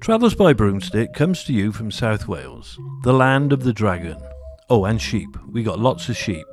[0.00, 4.16] Travels by Broomstick comes to you from South Wales, the land of the dragon.
[4.68, 5.28] Oh, and sheep.
[5.48, 6.46] We got lots of sheep.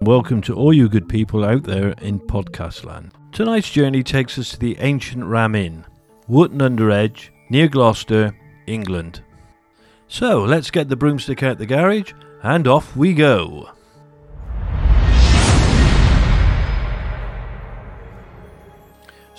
[0.00, 3.12] Welcome to all you good people out there in podcast land.
[3.32, 5.84] Tonight's journey takes us to the ancient Ram Inn,
[6.28, 8.36] Wotton under Edge, near Gloucester,
[8.66, 9.22] England.
[10.06, 12.12] So let's get the broomstick out the garage
[12.42, 13.70] and off we go.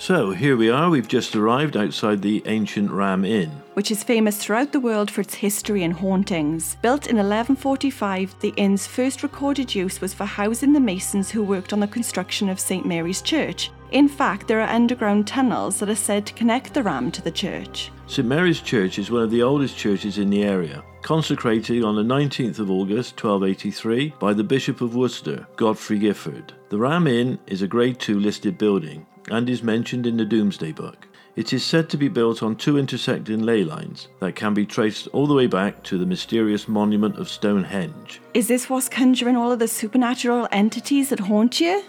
[0.00, 3.50] So here we are, we've just arrived outside the ancient Ram Inn.
[3.74, 6.76] which is famous throughout the world for its history and hauntings.
[6.82, 11.72] Built in 1145, the inn's first recorded use was for housing the masons who worked
[11.72, 13.70] on the construction of St Mary's Church.
[13.90, 17.30] In fact, there are underground tunnels that are said to connect the ram to the
[17.30, 17.90] church.
[18.06, 22.02] St Mary's Church is one of the oldest churches in the area, consecrated on the
[22.02, 26.50] 19th of August 1283 by the Bishop of Worcester, Godfrey Giffard.
[26.68, 30.72] The Ram Inn is a Grade II listed building and is mentioned in the Domesday
[30.72, 31.06] Book.
[31.36, 35.06] It is said to be built on two intersecting ley lines that can be traced
[35.12, 38.20] all the way back to the mysterious monument of Stonehenge.
[38.34, 41.84] Is this what's conjuring all of the supernatural entities that haunt you?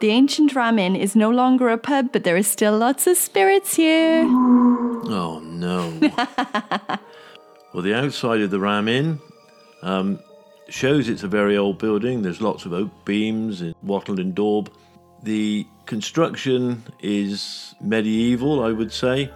[0.00, 3.16] The ancient Ram Inn is no longer a pub, but there is still lots of
[3.18, 4.24] spirits here.
[4.24, 6.00] Oh no.
[7.72, 9.20] well, the outside of the Ram Inn
[9.82, 10.18] um,
[10.68, 12.22] shows it's a very old building.
[12.22, 14.70] There's lots of oak beams and wattled and daub.
[15.22, 19.30] The construction is medieval, I would say,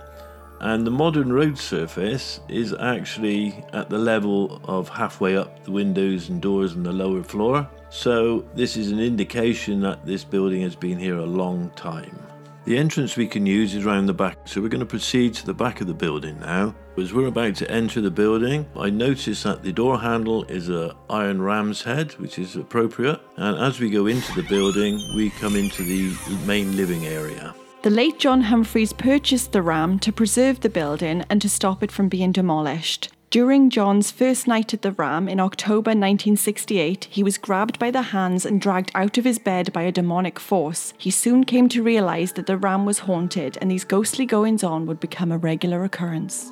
[0.60, 6.28] and the modern road surface is actually at the level of halfway up the windows
[6.28, 7.68] and doors on the lower floor.
[7.90, 12.18] So, this is an indication that this building has been here a long time.
[12.66, 15.44] The entrance we can use is round the back, so we're going to proceed to
[15.44, 16.74] the back of the building now.
[16.96, 20.96] As we're about to enter the building, I notice that the door handle is a
[21.10, 23.20] iron ram's head, which is appropriate.
[23.36, 27.54] And as we go into the building, we come into the main living area.
[27.82, 31.92] The late John Humphreys purchased the ram to preserve the building and to stop it
[31.92, 33.10] from being demolished.
[33.34, 38.00] During John's first night at the Ram in October 1968, he was grabbed by the
[38.00, 40.94] hands and dragged out of his bed by a demonic force.
[40.98, 44.86] He soon came to realize that the Ram was haunted and these ghostly goings on
[44.86, 46.44] would become a regular occurrence.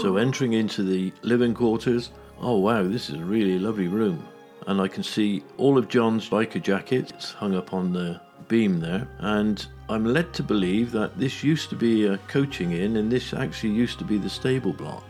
[0.00, 4.26] So, entering into the living quarters, oh wow, this is a really lovely room.
[4.66, 9.06] And I can see all of John's biker jackets hung up on the beam there.
[9.18, 13.34] And I'm led to believe that this used to be a coaching inn and this
[13.34, 15.04] actually used to be the stable block.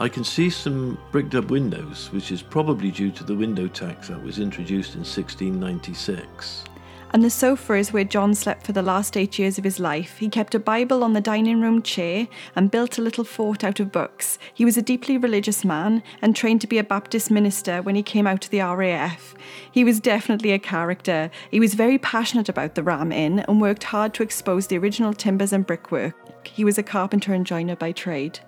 [0.00, 4.06] I can see some bricked up windows, which is probably due to the window tax
[4.06, 6.64] that was introduced in 1696.
[7.12, 10.18] And the sofa is where John slept for the last eight years of his life.
[10.18, 13.80] He kept a Bible on the dining room chair and built a little fort out
[13.80, 14.38] of books.
[14.54, 18.02] He was a deeply religious man and trained to be a Baptist minister when he
[18.04, 19.34] came out to the RAF.
[19.72, 21.28] He was definitely a character.
[21.50, 25.12] He was very passionate about the Ram Inn and worked hard to expose the original
[25.12, 26.14] timbers and brickwork.
[26.46, 28.38] He was a carpenter and joiner by trade.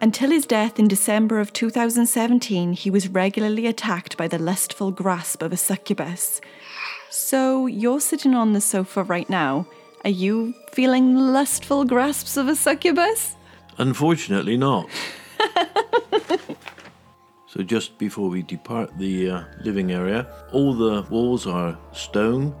[0.00, 5.42] Until his death in December of 2017, he was regularly attacked by the lustful grasp
[5.42, 6.40] of a succubus.
[7.10, 9.66] So, you're sitting on the sofa right now.
[10.04, 13.34] Are you feeling lustful grasps of a succubus?
[13.78, 14.88] Unfortunately, not.
[17.48, 22.54] so, just before we depart the uh, living area, all the walls are stone,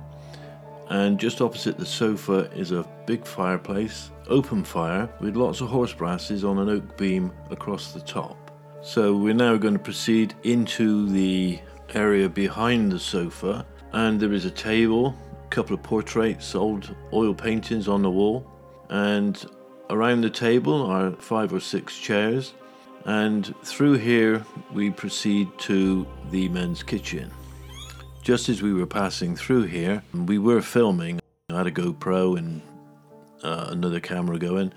[0.90, 5.92] and just opposite the sofa is a big fireplace, open fire, with lots of horse
[5.92, 8.36] brasses on an oak beam across the top.
[8.82, 11.58] So, we're now going to proceed into the
[11.94, 17.34] area behind the sofa, and there is a table, a couple of portraits, old oil
[17.34, 18.46] paintings on the wall,
[18.90, 19.44] and
[19.90, 22.54] around the table are five or six chairs.
[23.04, 27.30] And through here, we proceed to the men's kitchen.
[28.22, 31.18] Just as we were passing through here, we were filming.
[31.48, 32.60] I had a GoPro and
[33.42, 34.72] uh, another camera going.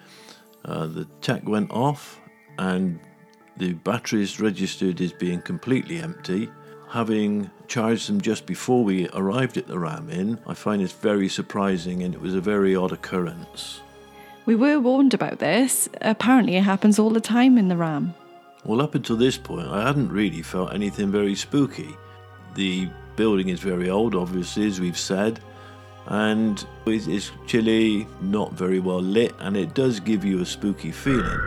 [0.64, 2.20] Uh, the tech went off,
[2.58, 3.00] and
[3.58, 6.50] the batteries registered as being completely empty.
[6.90, 11.30] Having charged them just before we arrived at the Ram Inn, I find this very
[11.30, 13.80] surprising and it was a very odd occurrence.
[14.46, 15.88] We were warned about this.
[16.02, 18.14] Apparently, it happens all the time in the Ram.
[18.66, 21.96] Well, up until this point, I hadn't really felt anything very spooky.
[22.56, 25.40] The building is very old, obviously, as we've said,
[26.08, 31.40] and it's- chilly, not very well lit, and it does give you a spooky feeling.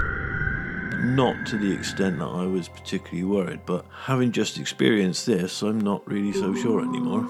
[1.15, 5.81] Not to the extent that I was particularly worried, but having just experienced this, I'm
[5.81, 7.29] not really so sure anymore.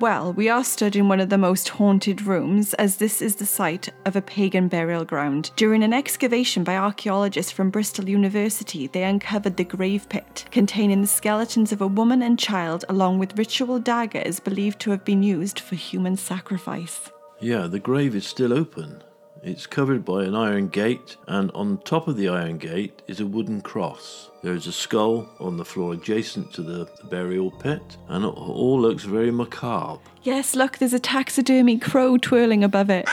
[0.00, 3.46] Well, we are stood in one of the most haunted rooms, as this is the
[3.46, 5.52] site of a pagan burial ground.
[5.54, 11.06] During an excavation by archaeologists from Bristol University, they uncovered the grave pit, containing the
[11.06, 15.60] skeletons of a woman and child, along with ritual daggers believed to have been used
[15.60, 17.10] for human sacrifice.
[17.40, 19.00] Yeah, the grave is still open.
[19.46, 23.26] It's covered by an iron gate, and on top of the iron gate is a
[23.26, 24.30] wooden cross.
[24.42, 28.28] There is a skull on the floor adjacent to the, the burial pit, and it
[28.28, 30.00] all looks very macabre.
[30.22, 33.06] Yes, look, there's a taxidermy crow twirling above it.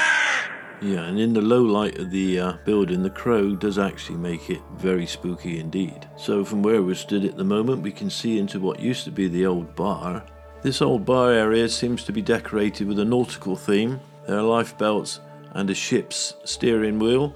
[0.81, 4.49] Yeah, and in the low light of the uh, building, the crow does actually make
[4.49, 6.07] it very spooky indeed.
[6.15, 9.11] So, from where we're stood at the moment, we can see into what used to
[9.11, 10.23] be the old bar.
[10.61, 13.99] This old bar area seems to be decorated with a nautical theme.
[14.25, 15.19] There are lifebelts
[15.51, 17.35] and a ship's steering wheel.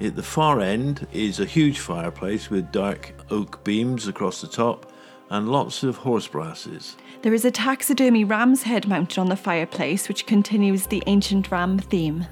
[0.00, 4.92] At the far end is a huge fireplace with dark oak beams across the top
[5.30, 6.96] and lots of horse brasses.
[7.22, 11.78] There is a taxidermy ram's head mounted on the fireplace, which continues the ancient ram
[11.78, 12.26] theme.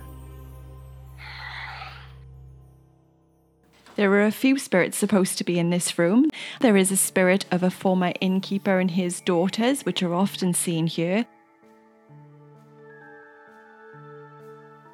[3.95, 6.31] There are a few spirits supposed to be in this room.
[6.61, 10.87] There is a spirit of a former innkeeper and his daughters, which are often seen
[10.87, 11.27] here.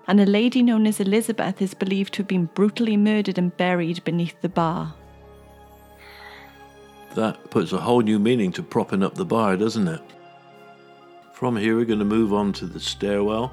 [0.09, 4.03] And a lady known as Elizabeth is believed to have been brutally murdered and buried
[4.05, 4.95] beneath the bar.
[7.15, 10.01] That puts a whole new meaning to propping up the bar, doesn't it?
[11.35, 13.53] From here, we're going to move on to the stairwell.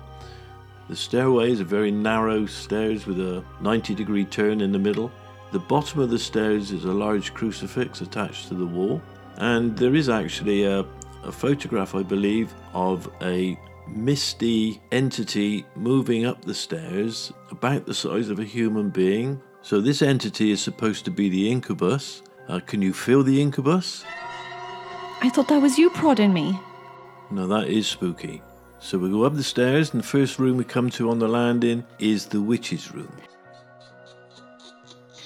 [0.88, 5.12] The stairway is a very narrow stairs with a 90 degree turn in the middle.
[5.51, 9.01] The bottom of the stairs is a large crucifix attached to the wall,
[9.38, 10.86] and there is actually a,
[11.24, 18.30] a photograph, I believe, of a misty entity moving up the stairs about the size
[18.30, 19.42] of a human being.
[19.62, 22.22] So, this entity is supposed to be the incubus.
[22.48, 24.04] Uh, can you feel the incubus?
[25.22, 26.60] I thought that was you prodding me.
[27.32, 28.42] No, that is spooky.
[28.80, 31.28] So we go up the stairs, and the first room we come to on the
[31.28, 33.12] landing is the witch's room.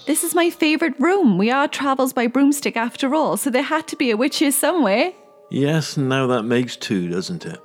[0.06, 1.38] This is my favourite room.
[1.38, 5.12] We are travels by broomstick after all, so there had to be a witches somewhere.
[5.52, 7.60] Yes, now that makes two, doesn't it?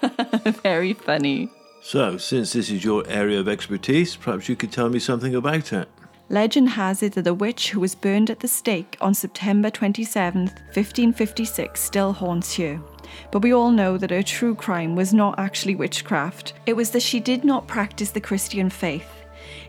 [0.62, 1.50] Very funny.
[1.82, 5.72] So, since this is your area of expertise, perhaps you could tell me something about
[5.72, 5.88] it.
[6.28, 10.42] Legend has it that the witch who was burned at the stake on September 27,
[10.42, 12.84] 1556, still haunts you.
[13.32, 17.02] But we all know that her true crime was not actually witchcraft, it was that
[17.02, 19.19] she did not practice the Christian faith.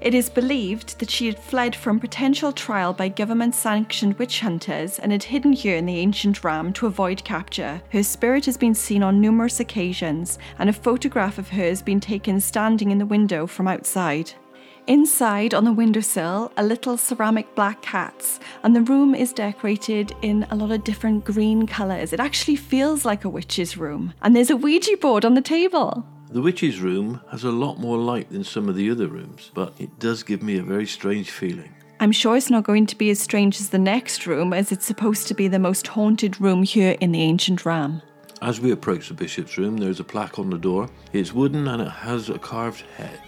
[0.02, 5.00] It is believed that she had fled from potential trial by government sanctioned witch hunters
[5.00, 7.82] and had hidden here in the ancient ram to avoid capture.
[7.92, 12.00] Her spirit has been seen on numerous occasions, and a photograph of her has been
[12.00, 14.34] taken standing in the window from outside.
[14.88, 20.48] Inside, on the windowsill, are little ceramic black cats, and the room is decorated in
[20.50, 22.14] a lot of different green colours.
[22.14, 24.14] It actually feels like a witch's room.
[24.24, 26.04] And there's a Ouija board on the table.
[26.32, 29.74] The witch's room has a lot more light than some of the other rooms, but
[29.78, 31.76] it does give me a very strange feeling.
[32.00, 34.86] I'm sure it's not going to be as strange as the next room, as it's
[34.86, 38.02] supposed to be the most haunted room here in the ancient ram.
[38.42, 40.90] As we approach the bishop's room, there's a plaque on the door.
[41.12, 43.20] It's wooden and it has a carved head.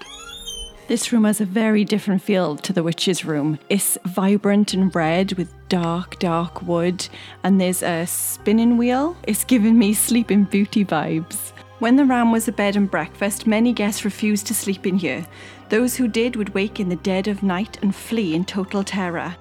[0.88, 3.60] This room has a very different feel to the witch's room.
[3.70, 7.08] It's vibrant and red with dark, dark wood,
[7.44, 9.18] and there's a spinning wheel.
[9.24, 11.52] It's giving me sleeping beauty vibes.
[11.84, 15.28] When the Ram was a bed and breakfast, many guests refused to sleep in here.
[15.68, 19.36] Those who did would wake in the dead of night and flee in total terror.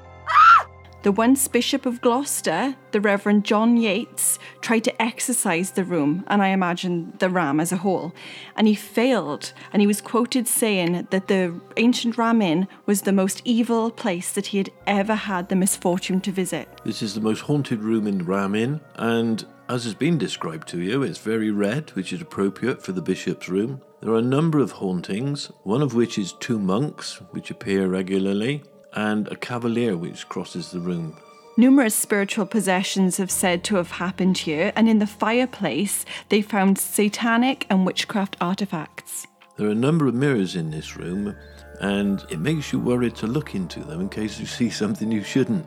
[1.05, 6.43] The once Bishop of Gloucester, the Reverend John Yates, tried to exorcise the room, and
[6.43, 8.13] I imagine the ram as a whole,
[8.57, 9.53] and he failed.
[9.73, 14.33] And he was quoted saying that the ancient Ram Inn was the most evil place
[14.33, 16.69] that he had ever had the misfortune to visit.
[16.85, 20.83] This is the most haunted room in Ram Inn, and as has been described to
[20.83, 23.81] you, it's very red, which is appropriate for the bishop's room.
[24.03, 28.65] There are a number of hauntings, one of which is two monks, which appear regularly,
[28.93, 31.17] and a cavalier which crosses the room.
[31.57, 36.77] Numerous spiritual possessions have said to have happened here, and in the fireplace, they found
[36.77, 39.27] satanic and witchcraft artifacts.
[39.57, 41.35] There are a number of mirrors in this room,
[41.81, 45.25] and it makes you worried to look into them in case you see something you
[45.25, 45.65] shouldn't.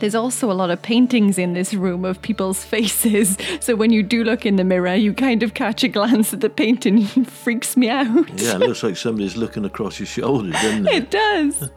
[0.00, 3.36] There's also a lot of paintings in this room of people's faces.
[3.60, 6.40] So when you do look in the mirror, you kind of catch a glance at
[6.40, 7.08] the painting.
[7.16, 8.28] It freaks me out.
[8.40, 10.94] Yeah, it looks like somebody's looking across your shoulder, doesn't it?
[10.94, 11.70] It does.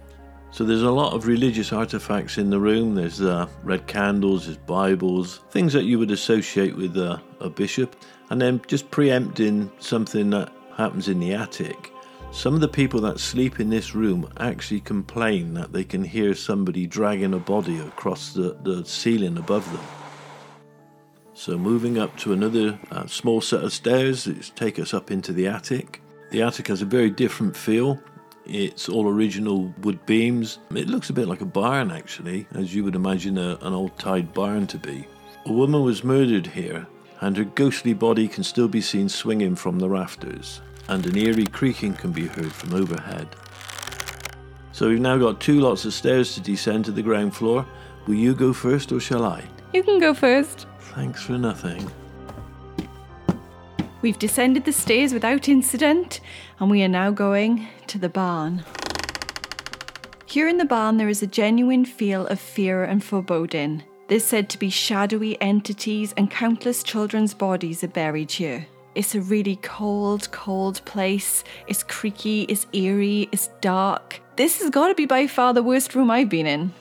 [0.51, 2.95] So there's a lot of religious artifacts in the room.
[2.95, 7.95] There's uh, red candles, there's Bibles, things that you would associate with uh, a bishop.
[8.29, 11.91] And then just preempting something that happens in the attic.
[12.31, 16.33] Some of the people that sleep in this room actually complain that they can hear
[16.33, 19.83] somebody dragging a body across the, the ceiling above them.
[21.33, 25.33] So, moving up to another uh, small set of stairs that take us up into
[25.33, 26.01] the attic.
[26.29, 28.00] The attic has a very different feel.
[28.45, 30.59] It's all original wood beams.
[30.73, 34.00] It looks a bit like a barn, actually, as you would imagine a, an old
[34.00, 35.05] tithe barn to be.
[35.45, 36.88] A woman was murdered here,
[37.19, 41.45] and her ghostly body can still be seen swinging from the rafters, and an eerie
[41.45, 43.27] creaking can be heard from overhead.
[44.71, 47.65] So we've now got two lots of stairs to descend to the ground floor.
[48.07, 49.43] Will you go first or shall I?
[49.73, 50.67] You can go first.
[50.79, 51.89] Thanks for nothing.
[54.01, 56.21] We've descended the stairs without incident,
[56.59, 58.63] and we are now going to the barn.
[60.25, 63.83] Here in the barn, there is a genuine feel of fear and foreboding.
[64.07, 68.65] There's said to be shadowy entities, and countless children's bodies are buried here.
[68.93, 71.43] It's a really cold, cold place.
[71.67, 74.21] It's creaky, it's eerie, it's dark.
[74.36, 76.74] This has got to be by far the worst room I've been in.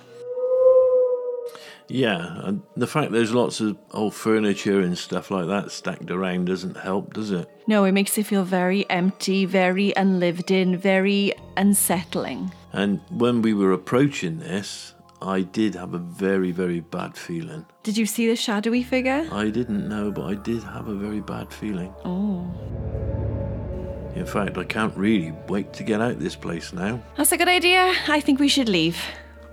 [1.87, 6.47] Yeah, and the fact there's lots of old furniture and stuff like that stacked around
[6.47, 7.49] doesn't help, does it?
[7.67, 12.53] No, it makes it feel very empty, very unlived in, very unsettling.
[12.73, 17.67] And when we were approaching this, I did have a very, very bad feeling.
[17.83, 19.29] Did you see the shadowy figure?
[19.31, 21.93] I didn't know, but I did have a very bad feeling.
[22.05, 22.51] Oh.
[24.15, 27.03] In fact, I can't really wait to get out this place now.
[27.17, 27.95] That's a good idea.
[28.09, 28.99] I think we should leave.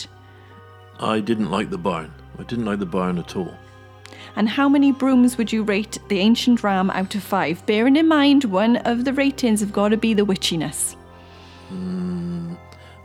[1.00, 2.12] I didn't like the barn.
[2.38, 3.54] I didn't like the barn at all.
[4.36, 7.64] And how many brooms would you rate the ancient ram out of five?
[7.64, 10.94] Bearing in mind, one of the ratings have got to be the witchiness.
[11.68, 12.54] Hmm,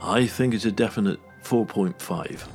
[0.01, 2.49] I think it's a definite 4.5.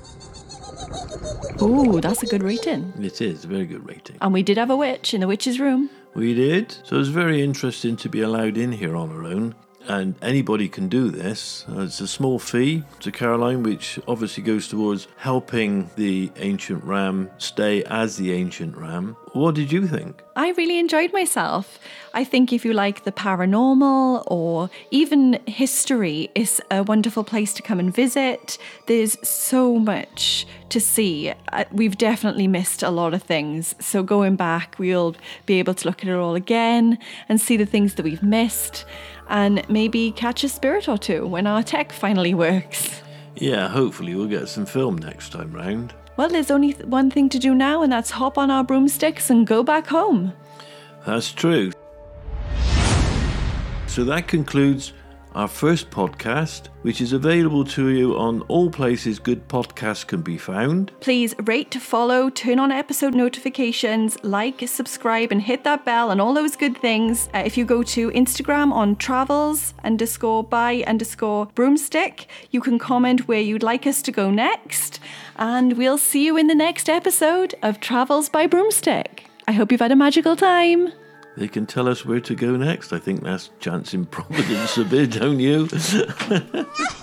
[1.60, 2.92] Oh, that's a good rating.
[3.00, 4.16] It is a very good rating.
[4.20, 5.88] And we did have a witch in the witch's room.
[6.14, 6.76] We did.
[6.84, 9.54] So it's very interesting to be allowed in here on our own.
[9.88, 11.64] And anybody can do this.
[11.68, 17.30] Uh, it's a small fee to Caroline, which obviously goes towards helping the ancient ram
[17.38, 19.16] stay as the ancient ram.
[19.32, 20.22] What did you think?
[20.36, 21.78] I really enjoyed myself.
[22.14, 27.62] I think if you like the paranormal or even history, it's a wonderful place to
[27.62, 28.58] come and visit.
[28.86, 31.32] There's so much to see.
[31.52, 33.74] Uh, We've definitely missed a lot of things.
[33.80, 37.66] So going back, we'll be able to look at it all again and see the
[37.66, 38.84] things that we've missed
[39.30, 43.00] and maybe catch a spirit or two when our tech finally works.
[43.36, 45.94] Yeah, hopefully we'll get some film next time round.
[46.16, 49.30] Well, there's only th- one thing to do now, and that's hop on our broomsticks
[49.30, 50.34] and go back home.
[51.06, 51.72] That's true.
[53.86, 54.92] So that concludes
[55.34, 60.36] our first podcast, which is available to you on all places good podcasts can be
[60.36, 60.92] found.
[61.00, 66.20] Please rate, to follow, turn on episode notifications, like, subscribe, and hit that bell and
[66.20, 67.28] all those good things.
[67.34, 73.28] Uh, if you go to Instagram on travels underscore by underscore broomstick, you can comment
[73.28, 75.00] where you'd like us to go next.
[75.36, 79.24] And we'll see you in the next episode of Travels by Broomstick.
[79.48, 80.92] I hope you've had a magical time.
[81.36, 82.92] They can tell us where to go next.
[82.92, 85.68] I think that's chance in Providence a bit, don't you?